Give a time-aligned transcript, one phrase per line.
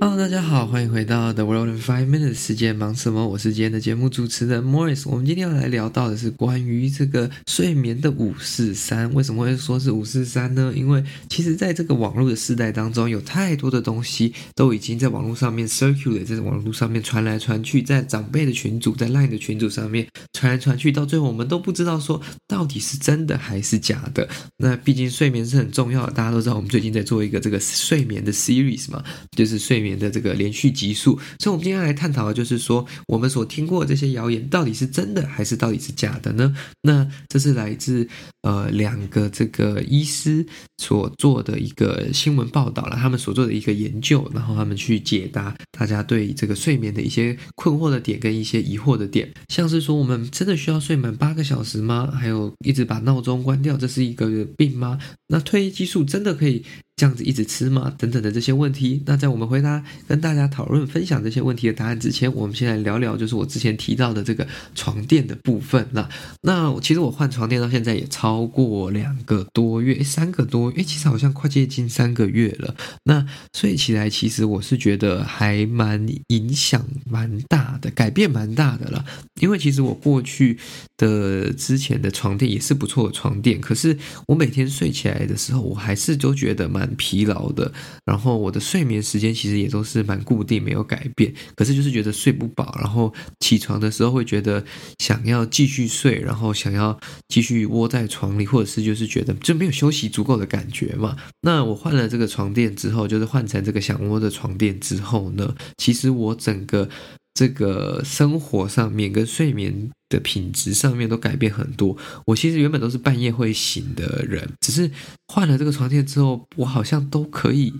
[0.00, 2.34] Hello，大家好，欢迎回到 The World in Five Minutes。
[2.34, 3.26] 世界忙什么？
[3.26, 5.02] 我是今天的节目主持人 Morris。
[5.06, 9.12] 我们今天要来聊到的是关于这个睡眠的五四三。
[9.12, 10.72] 为什么会说是五四三呢？
[10.76, 24.28] 因为其实在这个网络的时代当中，有太多的东西都已经在网络上面 circulate，在网络上面传来传去，在长辈的群组，在 Line 的群组上面传来传去，到最后我们都不知道说到底是真的还是假的。
[24.58, 29.87] 那毕竟睡眠是很重要的，大家都知道，我们最近在做一个这个睡眠的 series 嘛，就是睡眠。
[29.96, 36.56] 的这个连续集数，所以我们今天来探讨的就是说，我们所听过的这些谣言到底是真的还是到底是假的呢？
[36.82, 38.08] 那这是来自
[38.42, 40.44] 呃两个这个医师
[40.78, 52.10] 所做的一个新闻报道了，他们所做的一个研究，然后他们去解答大家对这个睡眠的一些困惑的点跟一些疑惑的点，像是说我们真的需要睡满八个小时吗？
[52.10, 54.98] 还有一直把闹钟关掉，这是一个病吗？
[55.28, 56.64] 那褪黑激素真的可以？
[56.98, 57.94] 这样子一直吃吗？
[57.96, 59.00] 等等的这些问题。
[59.06, 65.86] 那在我们回答跟大家讨论分享这些问题的答案之前，我们先来聊聊，就是我之前提到的这个床垫的部分。
[65.92, 66.08] 那
[66.42, 72.74] 那其实我换床垫到现在也超过两个多月，三个多月，其实好像快接近三个月了。
[73.04, 79.04] 那睡起来其实我是觉得还蛮影响蛮大的，改变蛮大的了。
[79.40, 80.58] 因为其实我过去
[80.98, 83.96] 的之前的床垫也是不错的床垫，可是
[84.26, 86.86] 我每天睡起来的时候，我还是都觉得蛮。
[86.98, 87.72] 疲劳的，
[88.04, 91.32] 然后我的睡眠时间其实也都是蛮固定，没有改变。
[91.54, 94.64] 可是就是觉得睡不饱，然后起床的时候会觉得
[94.98, 101.16] 想要继续睡，然后想要继续窝在床里，或者是就是觉得就没有休息足够的感觉嘛。
[101.42, 106.88] 那我换了这个床垫之后，就是换成这个想窝的床垫之后呢，其实我整个。
[107.34, 109.72] 这个生活上面跟睡眠
[110.08, 111.96] 的品质上面都改变很多。
[112.26, 114.90] 我其实原本都是半夜会醒的人，只是
[115.28, 117.72] 换了这个床垫之后，我好像都可以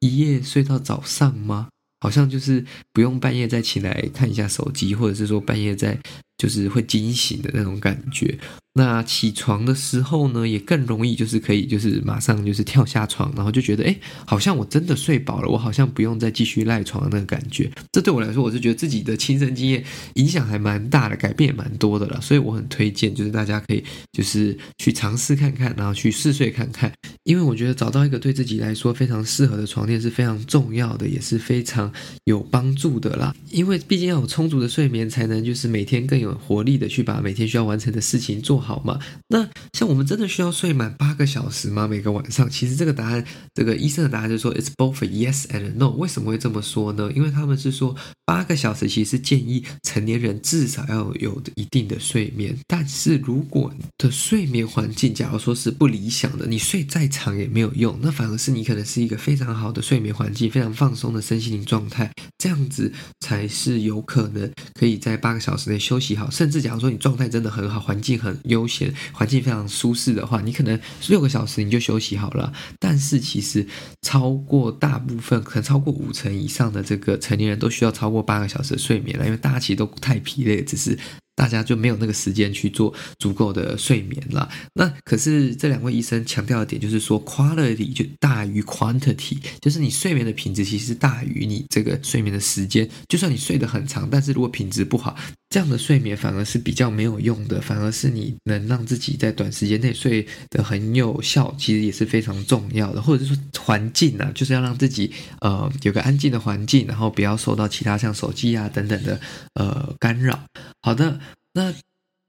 [0.00, 1.68] 一夜睡到早上吗？
[2.00, 5.98] 好像就是不用半夜再起来看一下手机，或者是说半夜再
[6.36, 8.38] 就是会惊醒的那种感觉。
[8.78, 17.70] 那起床的时候呢，也更容易，就是可以，就是马上就是跳下床，然后就觉得，哎，好像我真的睡饱了，我好像不用再继续赖床那个感觉。
[17.90, 19.82] 这对我来说，我是觉得自己的亲身经验
[20.16, 22.20] 影响还蛮大的，改变也蛮多的了。
[22.20, 23.82] 所以我很推荐，就是大家可以
[24.12, 26.92] 就是去尝试看看，然后去试睡看看。
[27.26, 31.92] 因为我觉得找到一个对自己来说非常适合的床垫是非常重要的，也是非常
[32.24, 33.34] 有帮助的啦。
[33.50, 38.80] 因为毕竟要有充足的睡眠，才能就是每天更有活力的去把每天需要完成的事情做好。
[38.84, 39.00] 嘛？
[39.26, 41.88] 那像我们真的需要睡满八个小时吗？
[41.88, 42.48] 每个晚上？
[42.48, 45.88] 其实这个答案，这个医生的答案就是说，it's both yes and no。
[45.88, 47.10] 为什么会这么说呢？
[47.16, 52.56] 因为他们是说，八个小时其实建议成年人至少要有一定的睡眠。
[52.68, 66.30] 但是如果的睡眠环境，假如说是不理想的，你睡再长也没有用，那反而是你可能是一个非常好的睡眠环境，非常放松的身心灵状态，这样子才是有可能可以在八个小时内休息好。
[66.30, 68.36] 甚至假如说你状态真的很好，环境很。
[68.44, 70.78] 悠闲环境非常舒适的话，你可能
[71.08, 72.52] 六个小时你就休息好了。
[72.78, 73.66] 但是其实
[74.02, 80.98] 超过大部分，可能超过五成以上的这个成年人都需要超过八个小时的睡眠了，因为大家其实都太疲累，只是。
[81.36, 84.48] 大家就没有那个时间去做足够的睡眠了。
[84.74, 92.88] 那可是这两位医生强调的点就是说，quality 就大于 quantity，就是你睡眠的品质其实大于你这个睡眠的时间。
[93.06, 95.14] 就算你睡得很长，但是如果品质不好，
[95.50, 97.60] 这样的睡眠反而是比较没有用的。
[97.60, 103.02] 反而是你能让自己在短时间内睡得很有效，其实也是非常重要的。
[103.02, 109.20] 或者是说环境啊，就是要让自己呃有个安静的环境，然后不要受到其他像手机啊等等的
[109.52, 110.40] 呃干扰。
[110.80, 111.20] 好的。
[111.56, 111.72] 那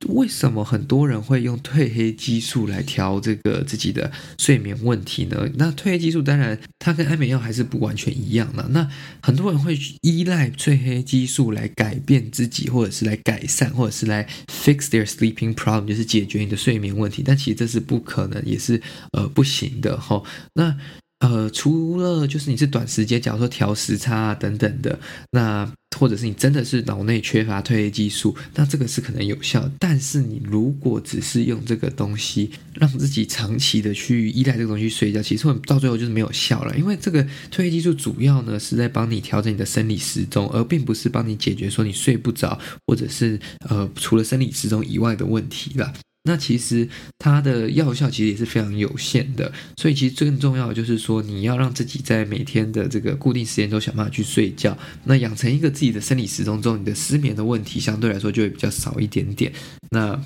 [0.09, 5.49] 为什么很多人会用褪黑激素来调这个自己的睡眠问题呢？
[5.55, 8.67] 那褪黑激素当然它跟安眠药还是不完全一样的。
[8.69, 8.87] 那
[9.23, 17.23] 很多人会依赖褪黑激素来改变自己，或者是来改善，或者是来 fix their sleeping problem，就是解决你的睡眠问题。
[17.25, 18.79] 但其实这是不可能，也是
[19.13, 20.23] 呃不行的齁。
[20.53, 20.77] 那
[21.19, 24.99] 呃，除了就是你是短时间，假如说调时差啊等等的，
[25.31, 29.69] 那或者是你真的是脑内缺乏褪黑激素，那这个是可能有效。
[29.79, 36.77] 但是你如果只是用这个东西让自己长期的去依赖这个东西睡觉，其实到最后就是没有效了。
[36.77, 43.39] 因为这个褪黑激素主要呢是在帮你调整你的生理时钟，而并不是帮你解决说你睡不着或者是
[43.69, 45.93] 呃除了生理时钟以外的问题了。
[46.27, 46.87] 那其实
[47.17, 59.51] 它的药效其实也是非常有限的，所以其实最重要的就是说，你要让自己在每天的这个固定时间都想办法去睡觉，那养成一个自己的生理时钟之后，你的失眠的问题相对来说就会比较少一点点。
[59.89, 60.21] 那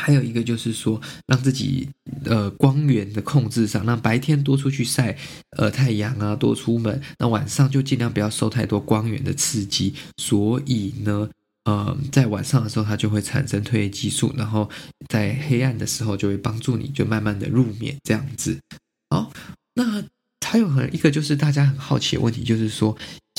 [0.00, 1.88] 还有一个就是说，让自己
[2.24, 5.18] 呃光源的控制上，让白天多出去晒
[5.56, 9.92] 呃太阳啊，多出门，那晚上就尽量不要受太多光源的刺激。
[10.18, 11.28] 所以呢，
[11.68, 14.70] 呃，在晚上的时候，它就会产生褪黑激素，然后
[15.08, 18.58] 在黑暗的时候就会帮助你就慢慢的入眠这样子。
[19.10, 19.30] 好，
[19.74, 20.02] 那
[20.46, 22.96] 还有很一个就是大家很好奇的问题，就是说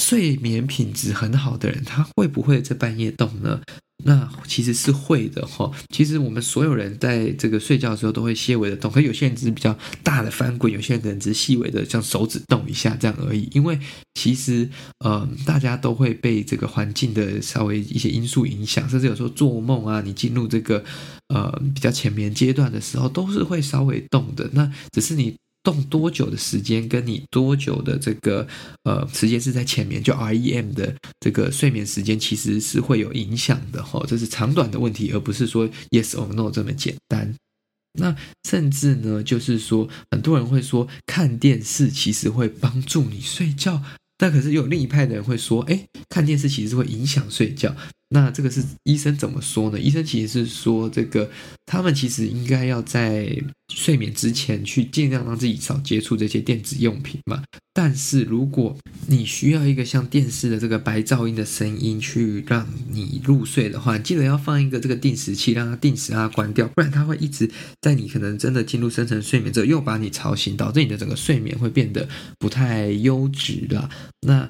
[0.09, 3.61] 睡眠品质很好的人，他会不会在半夜动呢？
[4.03, 13.47] 那其实是会的哈，其实我们所有人在这个睡觉的时候都会些微的动，可有些人只是比较大的翻滚，有些人只是细微的像手指动一下这样而已。
[13.51, 13.77] 因为
[14.15, 14.67] 其实
[15.06, 20.83] 呃，大家都会被这个环境的稍微一些因素影响，甚至有时候做梦啊，你进入这个
[21.27, 24.50] 呃比较浅眠阶段的时候，都是会稍微动的。
[24.53, 25.35] 那只是你。
[25.63, 28.47] 动多久的时间，跟你多久的这个
[28.83, 34.03] 呃时间是在前面，就 REM 的这个睡眠时间，其实是会有影响的哈。
[34.07, 37.35] 这是长短的问题，而不是说 yes or no 这么简单。
[38.00, 38.15] 那
[38.47, 43.83] 甚至呢，就是说很多人会说看电视其实会帮助你睡觉，
[44.17, 47.75] 但可是有另一派的人会说，哎，看电视其实是会影响睡觉。
[48.11, 49.79] 那这个是医生怎么说呢？
[49.79, 51.29] 医生其实是说，这个
[51.67, 53.31] 他们其实应该要在
[53.71, 57.44] 睡眠之前去尽量让自己少接触这些电子用品嘛。
[57.71, 58.75] 但是如果
[59.06, 72.09] 你需要一个像电视的这个白噪音的声音去让你入睡的话，记得要放一个这个定时器，让它定时让它关掉，不然它会一直在你可能真的进入深层睡眠之后又把你吵醒，导致你的整个睡眠会变得
[72.39, 73.88] 不太优质了。
[74.21, 74.50] 那。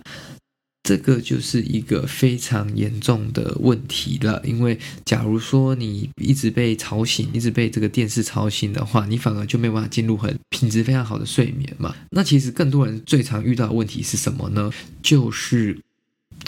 [0.89, 4.75] 这个就是一个非常严重的问题了，因为
[5.05, 11.95] 假如说你一直被吵醒，一直被这个电视吵醒的话，你反而就没有办法进入很品质非常好的睡眠嘛。
[12.09, 14.71] 那其实更多人最常遇到的问题是什么呢？
[15.03, 15.77] 就是。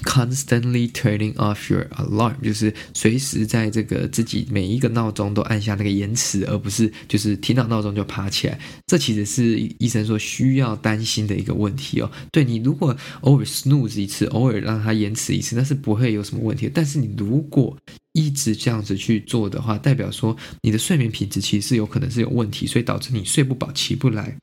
[0.04, 8.60] Constantly turning off your alarm，就是随时在这个自己每一个闹钟都按下那个延迟，而不是就是听到闹钟就爬起来。
[8.88, 12.12] 这其实是医生说需要担心的一个问题哦。
[12.32, 16.70] 对，你如果偶尔 snooze 一次，偶尔让它延迟一次，那是不会有什么问题。
[16.74, 17.78] 但是你如果
[18.14, 24.36] 一直这样子去做的话，代表说你的睡眠品质其实是有可能是有问题，所以导致你睡不饱、起不来。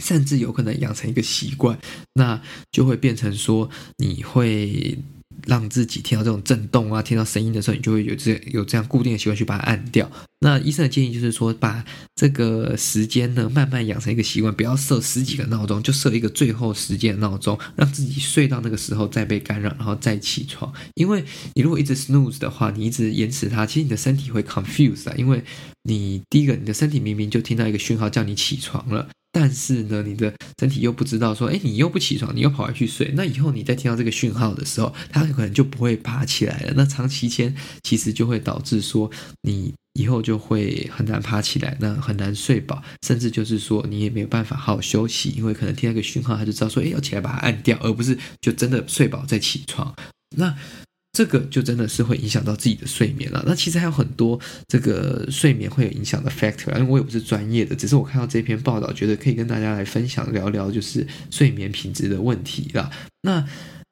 [0.00, 1.78] 甚至有可能养成一个习惯，
[2.14, 2.40] 那
[2.72, 3.68] 就会变成说，
[3.98, 4.98] 你会
[5.46, 10.10] 让自己听到这种震动啊，听到声音的时候，你就会有这有这样固定的习惯去把它按掉。
[10.42, 20.72] 那医生的建议就是说，把这个时间呢慢慢养成一个习惯，不要设十几个闹钟，就设一个最后时间的闹钟，让自己睡到那个时候再被干扰，然后再起床。
[20.94, 21.22] 因为
[21.54, 25.42] 你如果一直 snooze 的话，你一直延迟它，其实你的身体会 confuse 啊，因为
[25.82, 29.08] 你第一个，你的身体明明就听到一个讯号叫你起床了。
[29.32, 33.12] 但是呢，你的身体又不知道说，哎，你又不起床，你又跑回去睡。
[33.14, 36.72] 那以后你再听到这个讯号的时候，它可能就不会爬起来了。
[36.76, 39.10] 那长期间其实就会导致说，
[39.42, 49.94] 你以后就会很难爬起来，那很难睡饱，甚至就是说你也没有办法好好休息，因为可能听到一个讯号，他就知道说，哎，要起来把它按掉，而不是就真的睡饱再起床。
[50.36, 50.56] 那。
[51.12, 53.42] 这个就真的是会影响到自己的睡眠了。
[53.46, 62.90] 那其实还有很多这个睡眠会有影响的 factor，因为我也不是专业的，只是我看到这篇报道，觉得可以跟大家来分享聊聊，就是睡眠品质的问题了。
[63.22, 63.46] 那。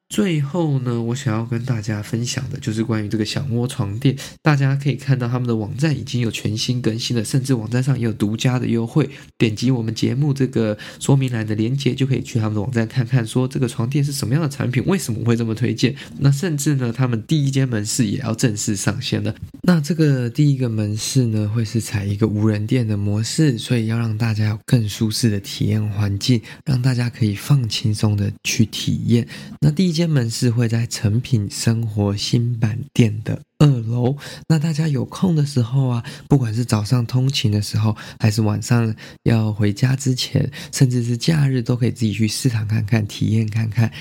[0.09, 4.17] 最后呢，我想要跟大家分享的就是关于这个小窝床垫。
[4.41, 9.07] 大家可以看到他们的网站已经有全新更新了，甚至网站上也有独家的优惠。
[9.37, 15.95] 点击我们节目这个说明栏的链接，就可以去他们的网站看看，说这个床垫是什么样的产品，为什么会这么推荐。
[16.17, 19.35] 那甚至呢，他们第一间门市也要正式上线了。
[19.61, 29.27] 那这个第一个门市呢，会是采一个无人店的模式，所以要让大家有更舒适的体验环境，让大家可以放轻松的去体验。
[29.61, 29.98] 那第一。
[29.99, 34.15] 间门市会在成品生活新版店的二楼，
[34.47, 43.91] 那大家有空的时候啊，不管是早上通勤的时候，还是晚上要回家之前，甚至是假日，都可以自己去市场看看，体验看看。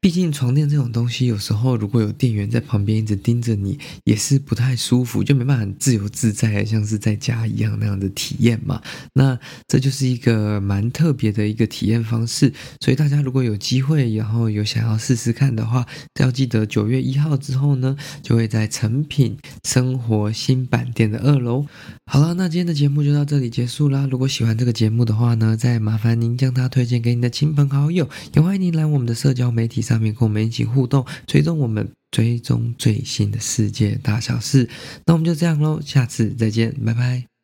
[0.00, 8.80] 毕竟床垫这种东西，有时候如果有店员在旁边一直盯着你，也是不太舒服，就没办法很自由自在，像是在家一样那样的体验嘛。
[9.14, 9.36] 那
[9.66, 15.84] 这就是一个蛮特别的一个体验方式，所以大家如果有机会，然后有想要试试看的话，
[16.20, 21.66] 要记得九月一号之后呢，就会在诚品生活新板店的二楼。
[22.06, 24.06] 好了，那今天的节目就到这里结束啦。
[24.08, 34.68] 如果喜欢这个节目的话呢，再麻烦您将它推荐给你的亲朋好友，也欢迎您来我们的社交媒体上面跟我们一起互动，追踪我们追踪最新的世界大小事。
[35.06, 37.37] 那我们就这样喽，下次再见，拜拜。